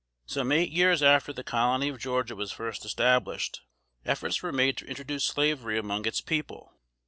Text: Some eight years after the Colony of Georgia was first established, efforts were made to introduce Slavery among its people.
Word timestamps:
Some 0.25 0.51
eight 0.51 0.71
years 0.71 1.03
after 1.03 1.31
the 1.31 1.43
Colony 1.43 1.89
of 1.89 1.99
Georgia 1.99 2.35
was 2.35 2.51
first 2.51 2.85
established, 2.85 3.61
efforts 4.03 4.41
were 4.41 4.51
made 4.51 4.75
to 4.77 4.85
introduce 4.87 5.25
Slavery 5.25 5.77
among 5.77 6.07
its 6.07 6.21
people. 6.21 6.73